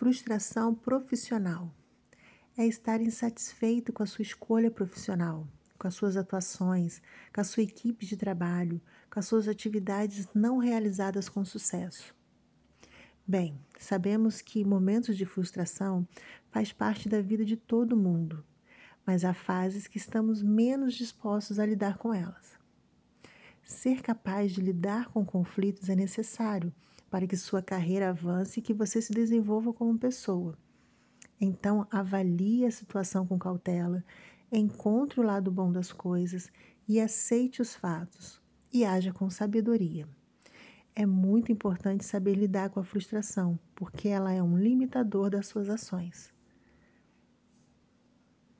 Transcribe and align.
Frustração 0.00 0.74
profissional 0.74 1.70
é 2.56 2.66
estar 2.66 3.02
insatisfeito 3.02 3.92
com 3.92 4.02
a 4.02 4.06
sua 4.06 4.22
escolha 4.22 4.70
profissional, 4.70 5.46
com 5.78 5.86
as 5.86 5.94
suas 5.94 6.16
atuações, 6.16 7.02
com 7.34 7.42
a 7.42 7.44
sua 7.44 7.64
equipe 7.64 8.06
de 8.06 8.16
trabalho, 8.16 8.80
com 9.12 9.20
as 9.20 9.26
suas 9.26 9.46
atividades 9.46 10.26
não 10.34 10.56
realizadas 10.56 11.28
com 11.28 11.44
sucesso. 11.44 12.14
Bem, 13.26 13.60
sabemos 13.78 14.40
que 14.40 14.64
momentos 14.64 15.18
de 15.18 15.26
frustração 15.26 16.08
faz 16.50 16.72
parte 16.72 17.06
da 17.06 17.20
vida 17.20 17.44
de 17.44 17.58
todo 17.58 17.94
mundo, 17.94 18.42
mas 19.04 19.22
há 19.22 19.34
fases 19.34 19.86
que 19.86 19.98
estamos 19.98 20.42
menos 20.42 20.94
dispostos 20.94 21.58
a 21.58 21.66
lidar 21.66 21.98
com 21.98 22.14
elas. 22.14 22.58
Ser 23.80 24.02
capaz 24.02 24.52
de 24.52 24.60
lidar 24.60 25.08
com 25.08 25.24
conflitos 25.24 25.88
é 25.88 25.96
necessário 25.96 26.70
para 27.08 27.26
que 27.26 27.34
sua 27.34 27.62
carreira 27.62 28.10
avance 28.10 28.60
e 28.60 28.62
que 28.62 28.74
você 28.74 29.00
se 29.00 29.10
desenvolva 29.10 29.72
como 29.72 29.98
pessoa. 29.98 30.54
Então, 31.40 31.86
avalie 31.90 32.66
a 32.66 32.70
situação 32.70 33.26
com 33.26 33.38
cautela, 33.38 34.04
encontre 34.52 35.18
o 35.18 35.22
lado 35.22 35.50
bom 35.50 35.72
das 35.72 35.94
coisas 35.94 36.52
e 36.86 37.00
aceite 37.00 37.62
os 37.62 37.74
fatos 37.74 38.38
e 38.70 38.84
haja 38.84 39.14
com 39.14 39.30
sabedoria. 39.30 40.06
É 40.94 41.06
muito 41.06 41.50
importante 41.50 42.04
saber 42.04 42.34
lidar 42.34 42.68
com 42.68 42.80
a 42.80 42.84
frustração, 42.84 43.58
porque 43.74 44.10
ela 44.10 44.30
é 44.30 44.42
um 44.42 44.58
limitador 44.58 45.30
das 45.30 45.46
suas 45.46 45.70
ações. 45.70 46.30